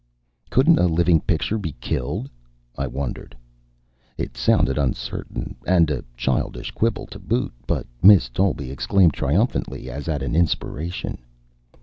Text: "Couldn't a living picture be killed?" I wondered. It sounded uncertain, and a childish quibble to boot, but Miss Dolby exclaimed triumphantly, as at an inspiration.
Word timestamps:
"Couldn't 0.49 0.79
a 0.79 0.87
living 0.87 1.21
picture 1.21 1.59
be 1.59 1.73
killed?" 1.73 2.27
I 2.75 2.87
wondered. 2.87 3.37
It 4.17 4.35
sounded 4.35 4.79
uncertain, 4.79 5.55
and 5.67 5.91
a 5.91 6.03
childish 6.17 6.71
quibble 6.71 7.05
to 7.05 7.19
boot, 7.19 7.53
but 7.67 7.85
Miss 8.01 8.27
Dolby 8.27 8.71
exclaimed 8.71 9.13
triumphantly, 9.13 9.91
as 9.91 10.07
at 10.07 10.23
an 10.23 10.35
inspiration. 10.35 11.19